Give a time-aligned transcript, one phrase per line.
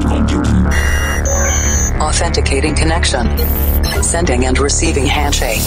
[0.00, 0.66] cloud computing.
[2.00, 3.26] Authenticating connection.
[4.02, 5.62] Sending and receiving handshake.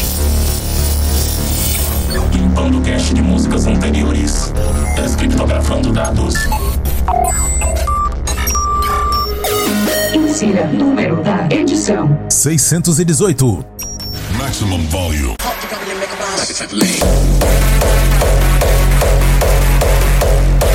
[2.33, 4.53] Limpando cache de músicas anteriores.
[4.95, 6.35] Descriptografando dados.
[10.13, 12.17] Insira número da edição.
[12.29, 13.65] 618.
[14.37, 15.35] Maximum volume.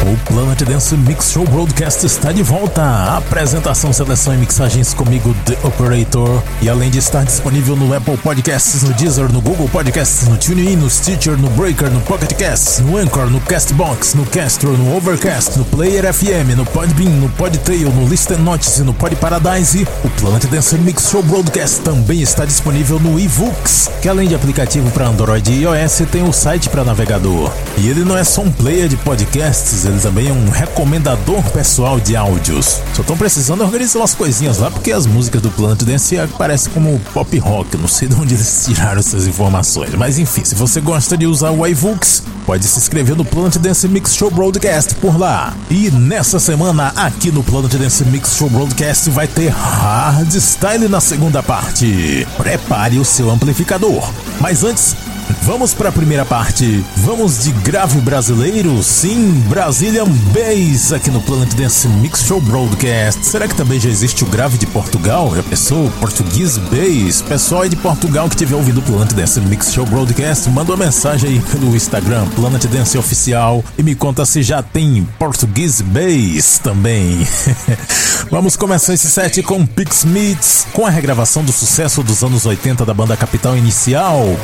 [0.06, 3.16] O Planet Dance Mix Show Broadcast está de volta.
[3.16, 6.44] Apresentação, seleção e mixagens comigo, The Operator.
[6.62, 10.76] E além de estar disponível no Apple Podcasts, no Deezer, no Google Podcasts, no TuneIn,
[10.76, 15.58] no Stitcher, no Breaker, no Pocket Casts, no Anchor, no Castbox, no Castro, no Overcast,
[15.58, 20.10] no Player FM, no Podbean, no Podtail, no Listen Notes e no Pod Paradise, o
[20.10, 25.08] Planet Dance Mix Show Broadcast também está disponível no eVoox, que além de aplicativo para
[25.08, 27.50] Android e iOS, tem o um site para navegador.
[27.76, 31.98] E ele não é só um player de podcasts, ele também é um recomendador pessoal
[32.00, 32.80] de áudios.
[32.94, 37.00] Só estão precisando organizar umas coisinhas lá, porque as músicas do Planet Dance parecem como
[37.12, 37.76] pop rock.
[37.76, 39.94] Não sei de onde eles tiraram essas informações.
[39.94, 43.88] Mas enfim, se você gosta de usar o iVoox, pode se inscrever no Planet Dance
[43.88, 45.54] Mix Show Broadcast por lá.
[45.70, 51.42] E nessa semana, aqui no Planet Dance Mix Show Broadcast, vai ter Hardstyle na segunda
[51.42, 52.26] parte.
[52.36, 54.10] Prepare o seu amplificador.
[54.40, 54.96] Mas antes,
[55.42, 56.84] Vamos para a primeira parte.
[56.96, 58.82] Vamos de grave brasileiro?
[58.82, 63.24] Sim, Brazilian Bass aqui no Planet Dance Mix Show Broadcast.
[63.24, 65.34] Será que também já existe o grave de Portugal?
[65.34, 65.90] Já pensou?
[66.00, 67.22] Português Bass?
[67.22, 70.84] Pessoal aí de Portugal que estiver ouvindo o Planet Dance Mix Show Broadcast, manda uma
[70.84, 76.58] mensagem aí pelo Instagram, Planet Dance Oficial, e me conta se já tem Português Bass
[76.62, 77.26] também.
[78.30, 82.84] Vamos começar esse set com Pix Meets, com a regravação do sucesso dos anos 80
[82.84, 84.36] da banda Capital Inicial,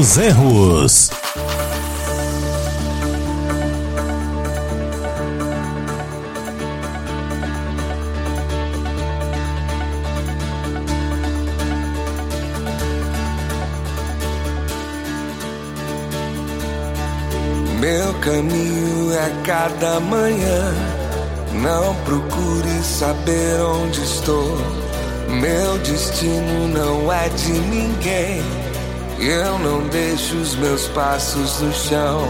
[0.00, 1.10] Primeiros Erros.
[17.78, 20.74] Meu caminho é cada manhã.
[21.52, 24.56] Não procure saber onde estou.
[25.28, 28.59] Meu destino não é de ninguém.
[29.20, 32.22] Eu não deixo os meus passos no chão.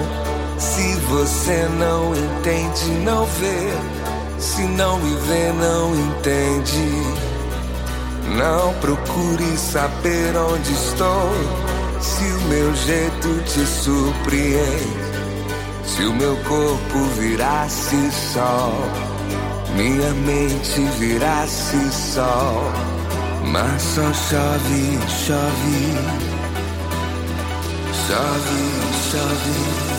[0.58, 4.38] Se você não entende, não vê.
[4.38, 7.02] Se não me vê, não entende.
[8.36, 11.30] Não procure saber onde estou.
[12.00, 15.10] Se o meu jeito te surpreende.
[15.84, 18.72] Se o meu corpo virasse sol,
[19.76, 22.62] minha mente virasse sol,
[23.52, 26.29] mas só chove, chove,
[28.10, 29.89] chove, chove.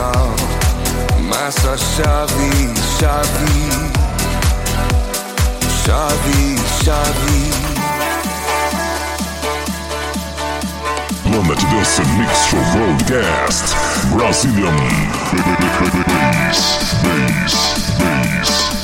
[0.00, 0.34] Viraria sol,
[1.28, 3.50] mas só chove, chove,
[5.84, 7.50] chove, chove.
[11.22, 13.74] Planet Dance Mix Show Broadcast.
[14.12, 14.76] Brazilian
[16.06, 17.54] Bass, Bass,
[17.98, 18.79] Bass.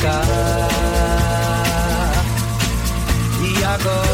[0.00, 0.68] ficar.
[3.42, 4.09] E agora?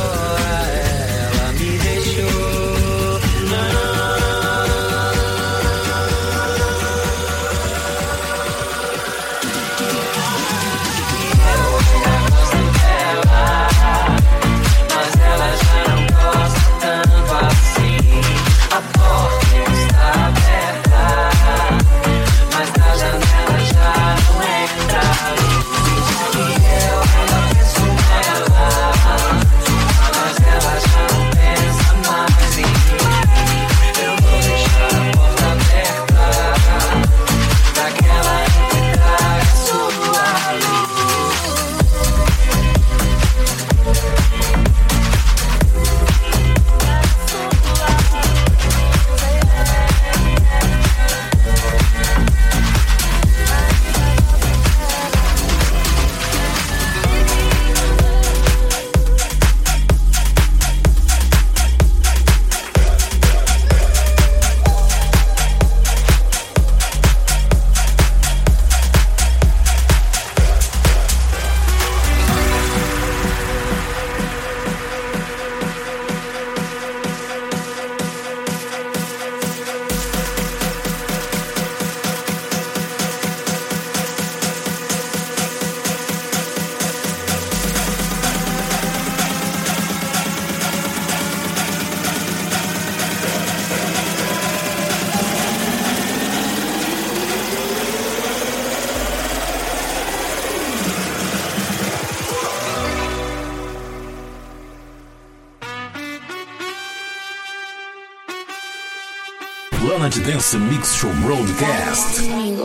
[109.78, 112.16] Planet Dance Mix Show Broadcast.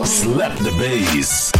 [0.06, 1.51] Slap the Bass.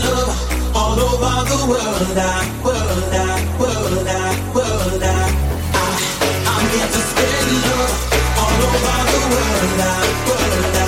[0.00, 2.18] love all over the world.
[2.18, 5.20] I, world, I, world, I, world, I,
[5.74, 5.88] I,
[6.52, 7.92] I'm here to spread love
[8.42, 9.80] all over the world.
[9.80, 9.96] I,
[10.28, 10.81] world, I.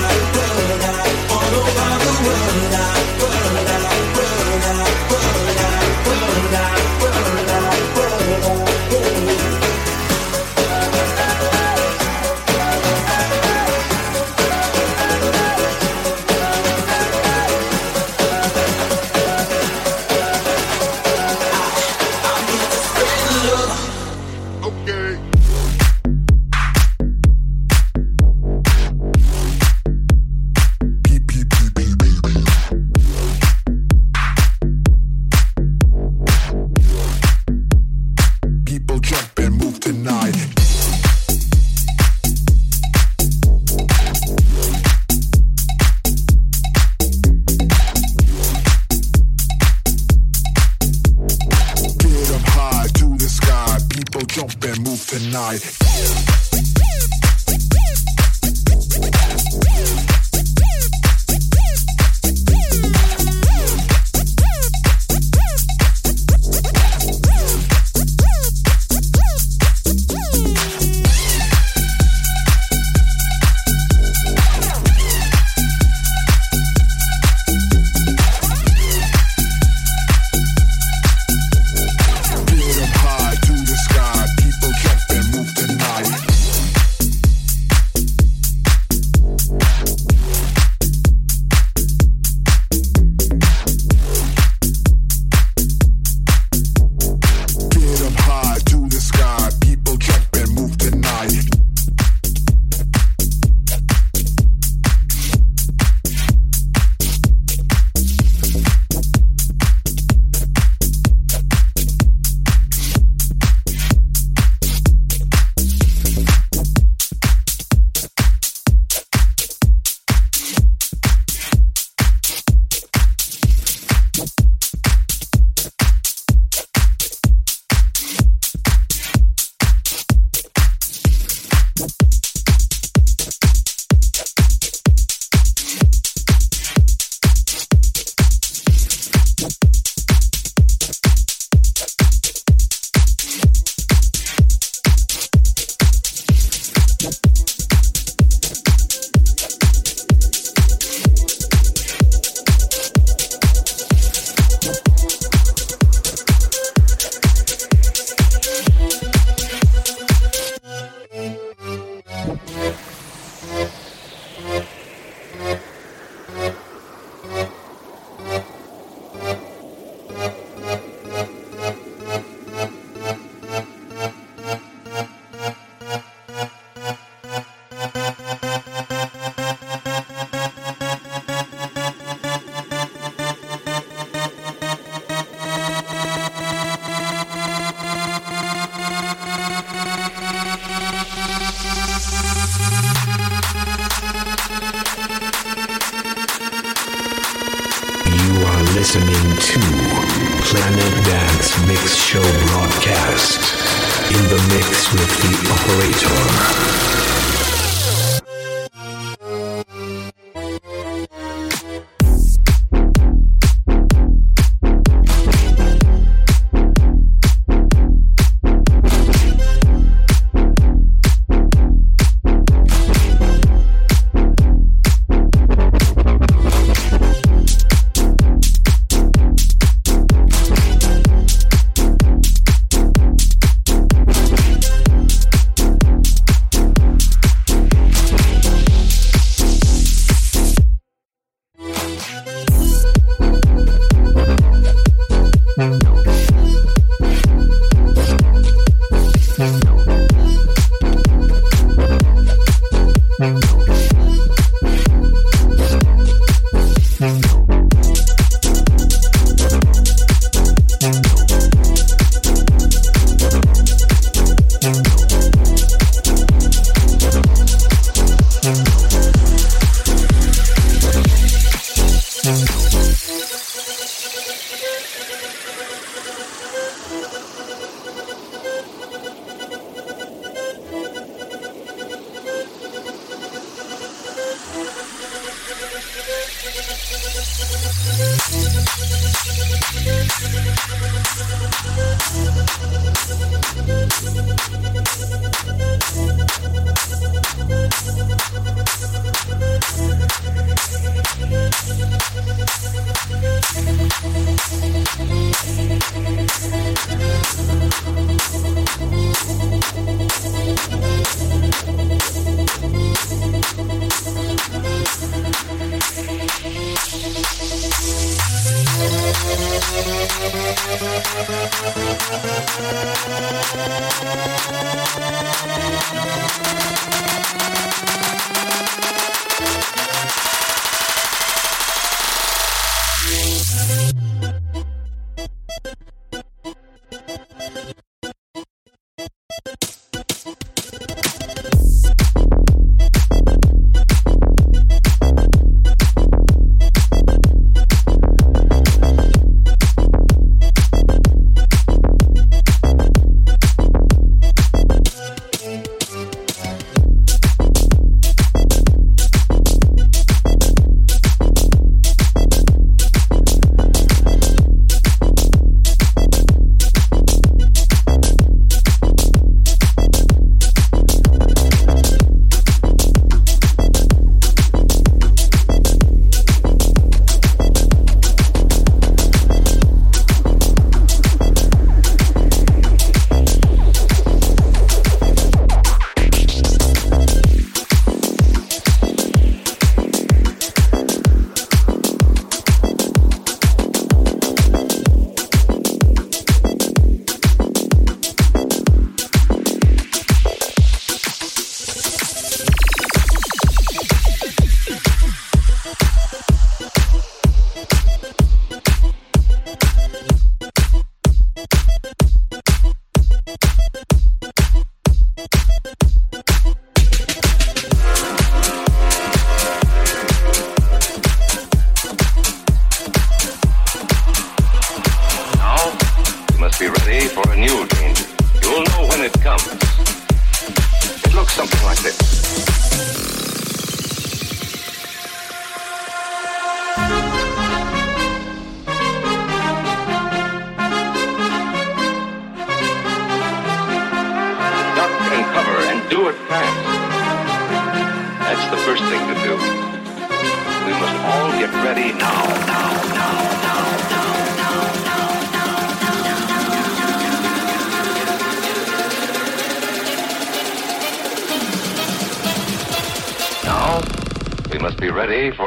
[204.35, 207.14] the mix with the operator.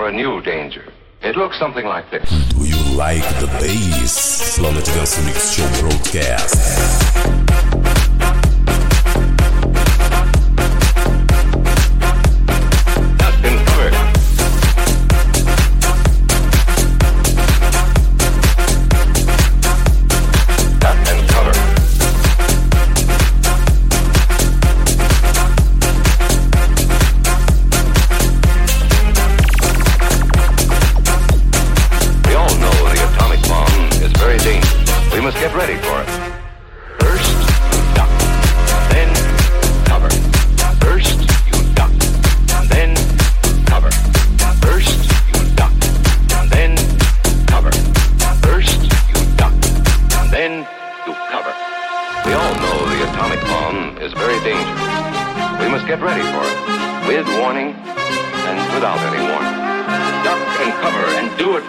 [0.07, 0.85] a new danger.
[1.21, 2.29] It looks something like this.
[2.49, 4.57] Do you like the bass?
[4.57, 7.46] Planet Dance Mix Show Broadcast.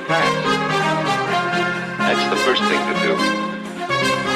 [0.09, 0.41] Fast.
[2.01, 3.13] That's the first thing to do.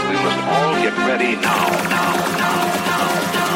[0.08, 3.51] We must all get ready now, now, now, now, now,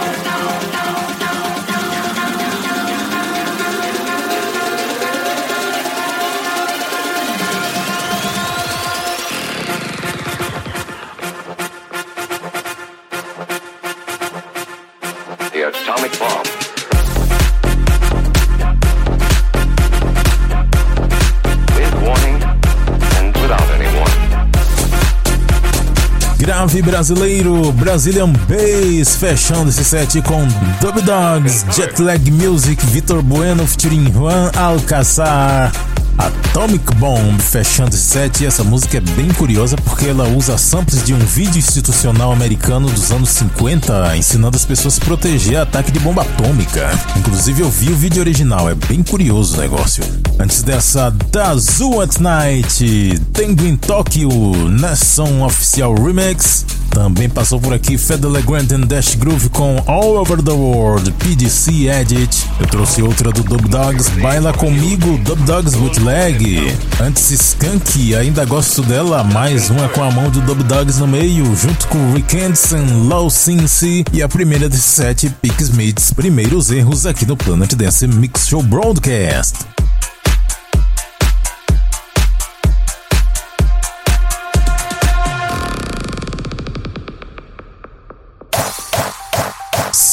[26.82, 30.46] Brasileiro, Brazilian Bass, fechando esse set com
[30.80, 35.72] Dub Dogs, Jetlag Music, Vitor Bueno featuring Juan Alcazar.
[36.18, 41.04] Atomic Bomb fechando esse set e essa música é bem curiosa porque ela usa samples
[41.04, 45.98] de um vídeo institucional americano dos anos 50 ensinando as pessoas a proteger ataque de
[45.98, 46.90] bomba atômica.
[47.16, 50.02] Inclusive eu vi o vídeo original, é bem curioso o negócio.
[50.38, 54.28] Antes dessa, da Zoo at Night, Tango em Tóquio,
[54.68, 56.64] Nesson Oficial Remix.
[56.90, 61.88] Também passou por aqui Fedele Legrand and Dash Groove com All Over the World, PDC
[61.88, 62.46] Edit.
[62.60, 66.74] Eu trouxe outra do Dub Dogs, Baila Comigo, Dub Dogs Bootleg.
[67.00, 71.44] Antes Skunk, ainda gosto dela, mais uma com a mão do Dub Dogs no meio,
[71.56, 77.06] junto com Rick Anderson, Low Cincy e a primeira de sete Pick Smiths, primeiros erros
[77.06, 79.85] aqui no Planet Dance Mix Show Broadcast.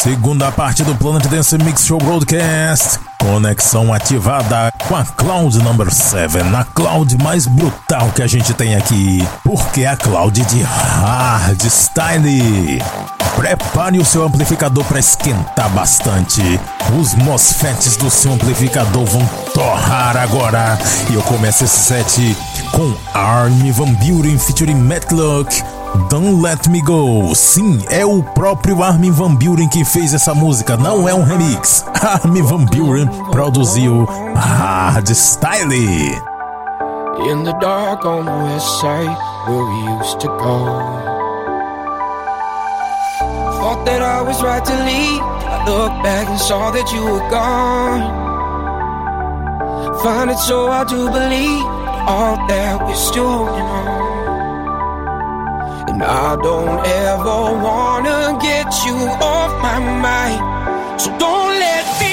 [0.03, 2.99] Segunda parte do Planet Dance Mix Show Broadcast.
[3.21, 8.75] Conexão ativada com a Cloud Number 7, a Cloud mais brutal que a gente tem
[8.75, 9.25] aqui.
[9.45, 12.03] Porque é a Cloud de Hardstyle.
[13.37, 16.41] Prepare o seu amplificador para esquentar bastante.
[16.99, 20.77] Os MOSFETs do seu amplificador vão torrar agora.
[21.09, 22.37] E eu começo esse set
[22.73, 25.63] com Armin Van Buren featuring Matlock.
[26.09, 27.33] Don't Let Me Go.
[27.35, 31.85] Sim, é o próprio Armin Van Buren que fez essa música, não é um remix.
[32.01, 36.21] Armin Van Buren produziu Hardstyle.
[37.29, 39.15] In the dark on the west side
[39.47, 40.65] where we used to go.
[43.59, 45.21] Thought that I was right to leave.
[45.21, 48.23] I looked back and saw that you were gone.
[50.01, 51.63] Find it so hard to believe
[52.05, 54.12] all that we're still holding on.
[55.93, 60.99] And I don't ever wanna get you off my mind.
[60.99, 62.12] So don't let me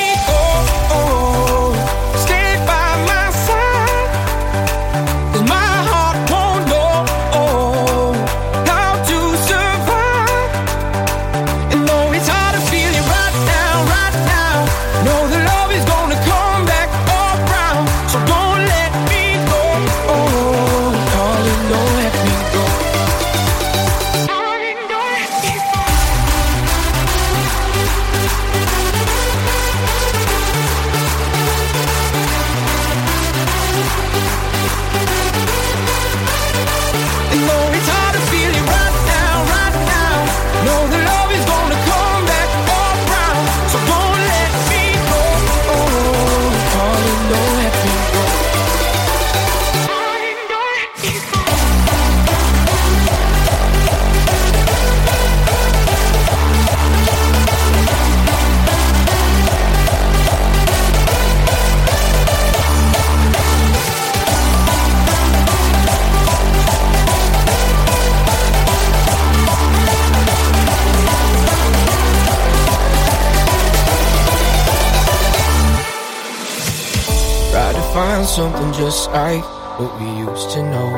[78.40, 79.44] something just like
[79.78, 80.90] what we used to know.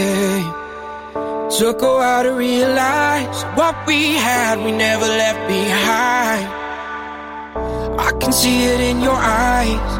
[0.00, 0.40] Hey,
[1.58, 6.46] took a while to realize what we had, we never left behind.
[8.08, 9.20] I can see it in your
[9.52, 9.90] eyes,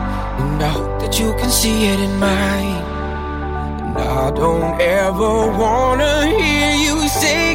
[0.41, 2.83] and I hope that you can see it in mine.
[3.85, 7.48] And I don't ever wanna hear you say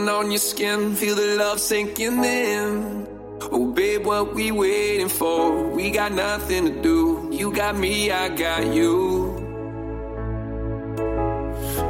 [0.00, 3.06] sun on your skin, feel the love sinking in.
[3.52, 5.68] Oh, babe, what we waiting for?
[5.76, 7.28] We got nothing to do.
[7.32, 8.94] You got me, I got you.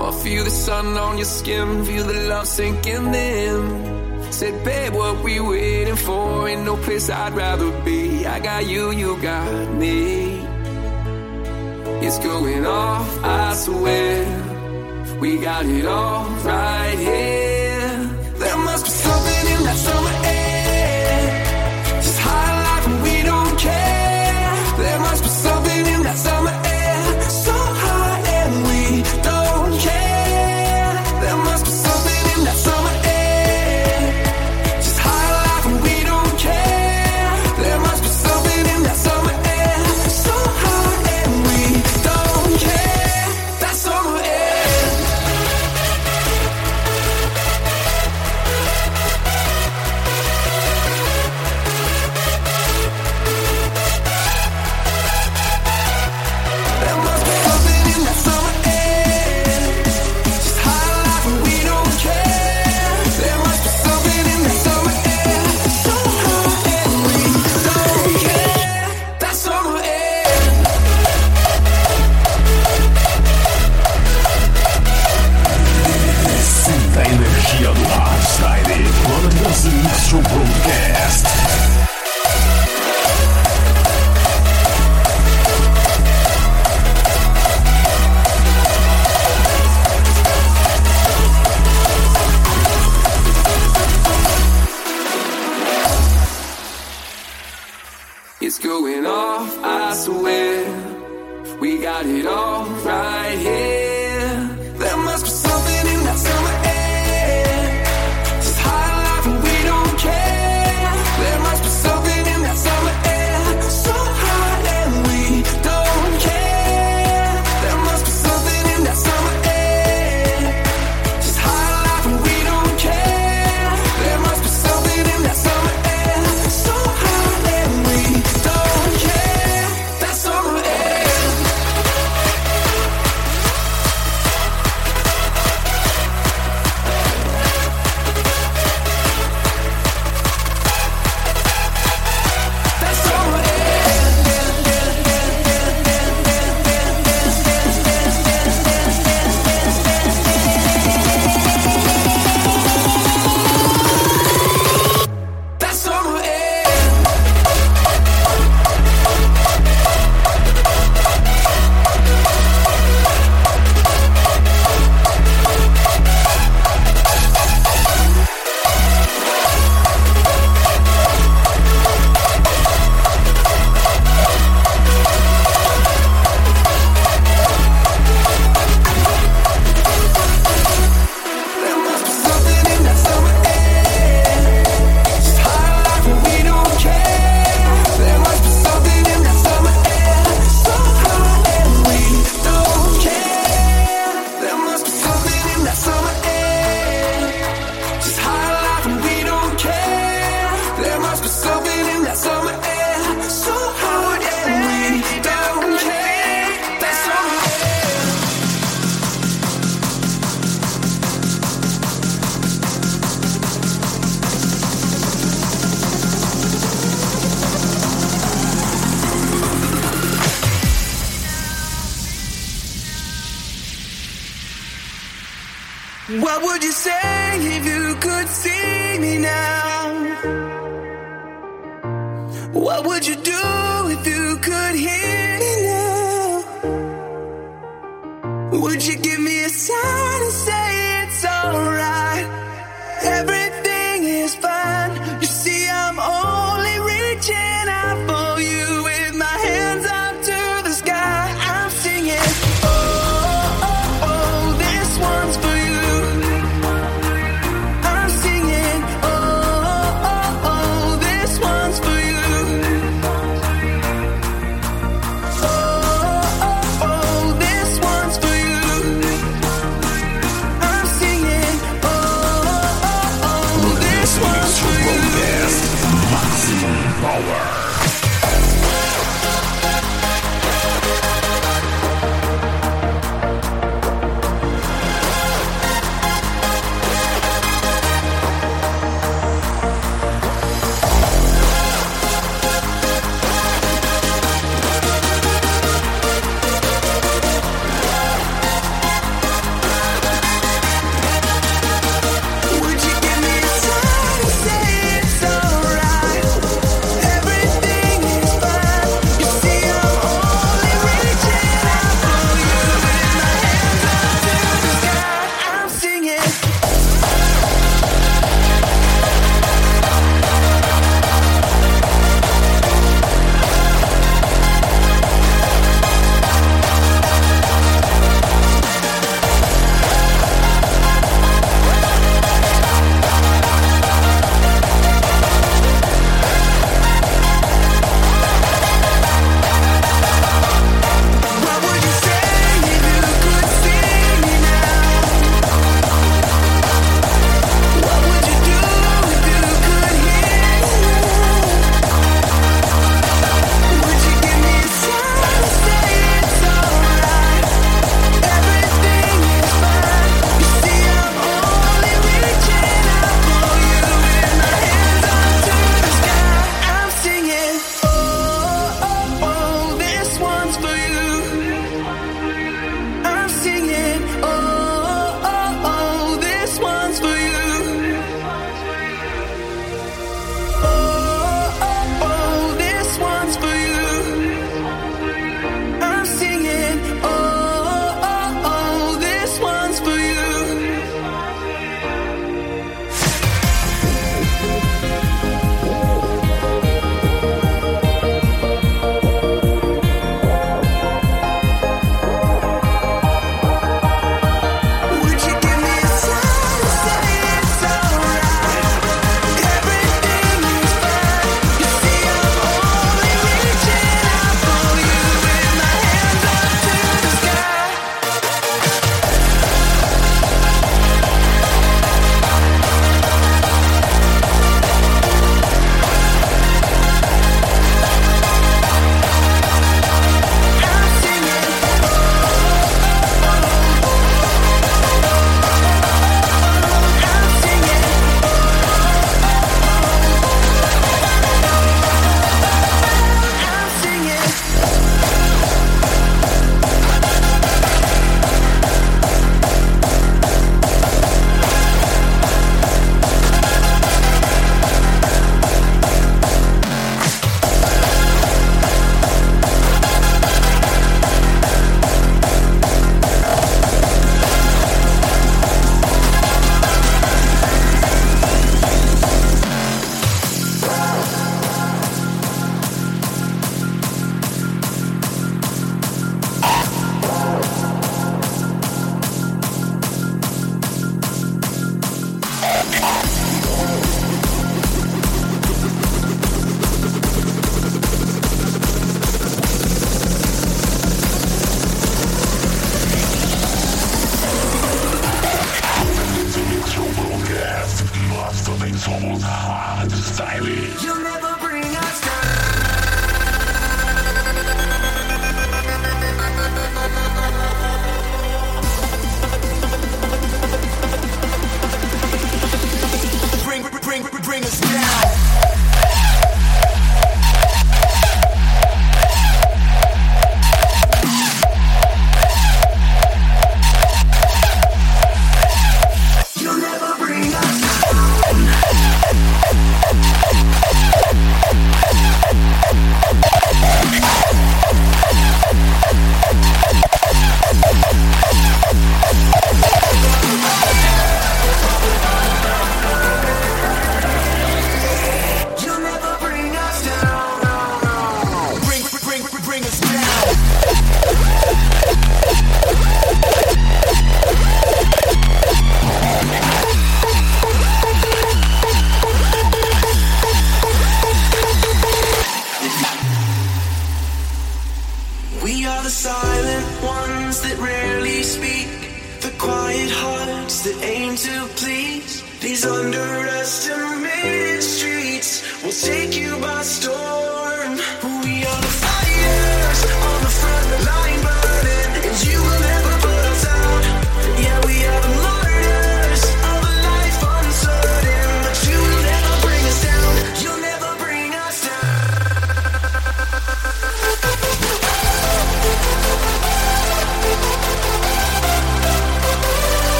[0.00, 4.32] Oh, feel the sun on your skin, feel the love sinking in.
[4.32, 6.48] Said, babe, what we waiting for?
[6.48, 8.26] Ain't no place I'd rather be.
[8.26, 10.40] I got you, you got me.
[12.06, 15.18] It's going off, I swear.
[15.20, 17.57] We got it all right here.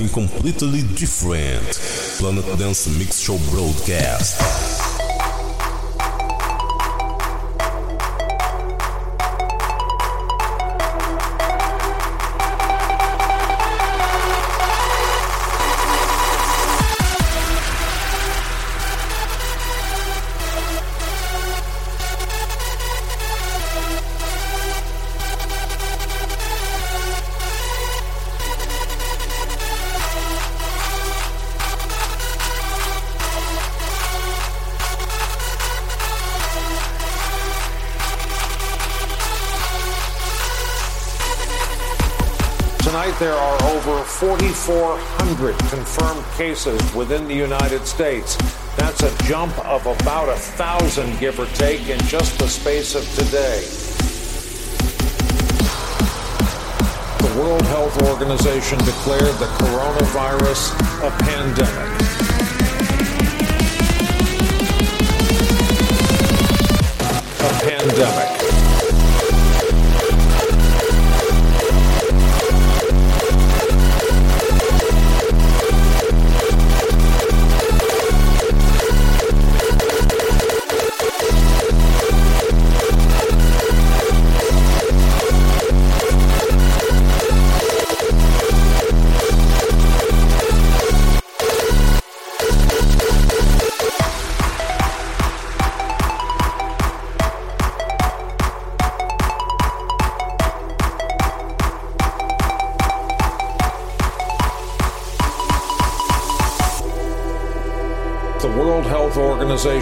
[0.00, 1.66] Something completely different.
[2.18, 4.79] Planet Dance Mix Show broadcast.
[43.20, 48.34] There are over 4,400 confirmed cases within the United States.
[48.76, 53.04] That's a jump of about a thousand, give or take, in just the space of
[53.14, 53.60] today.
[57.18, 60.72] The World Health Organization declared the coronavirus
[61.06, 61.90] a pandemic.
[67.38, 68.39] A pandemic.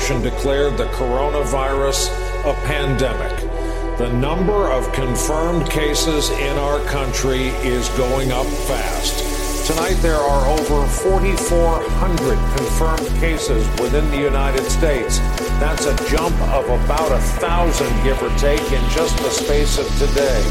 [0.09, 2.09] Declared the coronavirus
[2.41, 3.37] a pandemic.
[3.99, 9.67] The number of confirmed cases in our country is going up fast.
[9.67, 15.19] Tonight, there are over 4,400 confirmed cases within the United States.
[15.61, 19.87] That's a jump of about a thousand, give or take, in just the space of
[19.99, 20.43] today.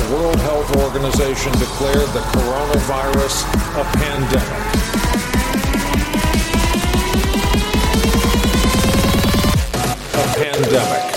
[0.00, 3.44] The World Health Organization declared the coronavirus
[3.78, 5.03] a pandemic.
[10.54, 11.13] Pandemic.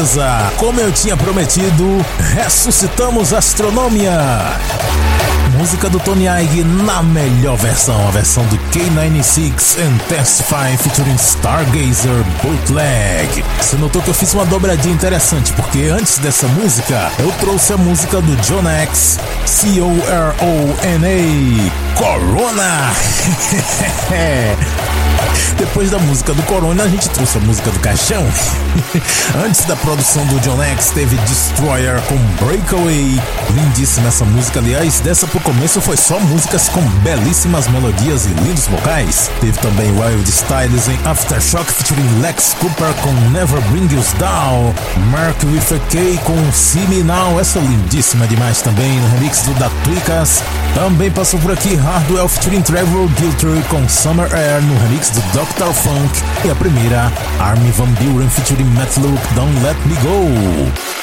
[0.00, 0.52] Beleza!
[0.56, 4.18] Como eu tinha prometido, ressuscitamos Astronomia!
[5.58, 12.24] Música do Tony Igue na melhor versão, a versão do K96 and Testify featuring Stargazer
[12.42, 13.44] Bootleg.
[13.60, 17.76] Você notou que eu fiz uma dobradinha interessante, porque antes dessa música eu trouxe a
[17.76, 21.10] música do John X, C-O-R-O-N-A,
[21.98, 22.90] Corona!
[25.56, 28.26] Depois da música do Corona, a gente trouxe a música do Caixão.
[29.44, 33.20] Antes da produção do John X, teve Destroyer com Breakaway.
[33.50, 38.66] Lindíssima essa música, aliás, dessa pro começo foi só músicas com belíssimas melodias e lindos
[38.66, 39.30] vocais.
[39.40, 44.74] Teve também Wild Styles em Aftershock featuring Lex Cooper com Never Bring Us Down.
[45.10, 49.54] Mark with a K com See Me Now, essa lindíssima demais também no remix do
[49.54, 50.42] Da Tweakas.
[50.74, 55.72] Também passou por aqui Hardwell featuring Trevor Giltry com Summer Air no remix do Dr.
[55.72, 56.22] Funk.
[56.44, 60.26] E a primeira, Armin Van Buren featuring Matt Luke, Don't Let Me Go.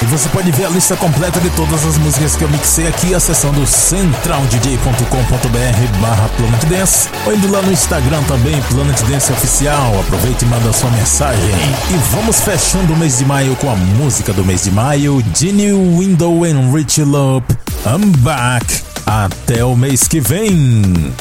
[0.02, 3.14] E você pode ver a lista completa de todas as músicas que eu mixei aqui
[3.14, 10.00] acessando centraldj.com.br barra Planet Dance ou indo lá no Instagram também, Planet Dance Oficial.
[10.00, 11.52] Aproveite e manda sua mensagem.
[11.90, 15.72] E vamos fechando o mês de maio com a música do mês de maio, Ginny
[15.72, 17.56] Window and Rich Lope,
[17.86, 18.66] I'm Back.
[19.06, 21.14] Até o mês que vem.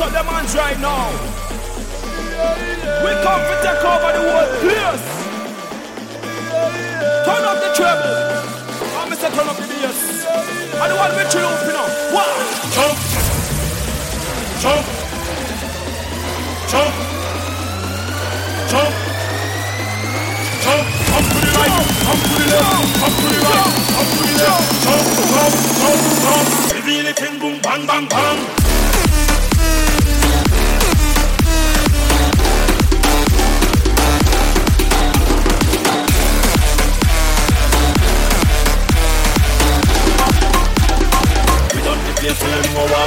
[0.00, 0.12] up
[0.54, 1.12] right now.
[3.04, 5.04] We come to take over the world, please.
[7.26, 8.08] Turn up the treble.
[8.96, 9.28] Ah, I'm Mr.
[9.28, 10.24] Turn up the bass.
[10.80, 11.24] I don't want to be
[12.72, 12.96] Jump.
[14.62, 14.84] Jump.
[16.70, 16.94] Jump.
[18.70, 18.92] Jump.
[20.64, 20.84] Jump.
[21.30, 21.76] The right.
[22.08, 22.58] Up to the.
[23.04, 23.72] Up to Jump.
[24.84, 25.06] Jump.
[27.60, 28.06] Jump.
[28.10, 28.59] Jump.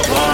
[0.02, 0.33] one.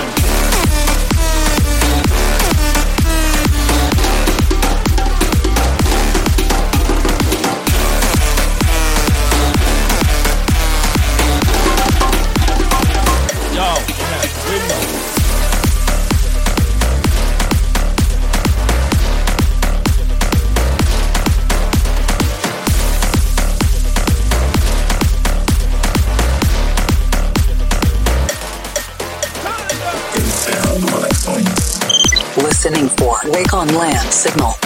[33.53, 34.59] On land signal.